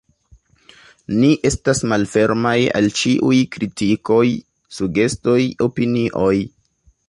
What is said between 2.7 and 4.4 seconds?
al ĉiuj kritikoj,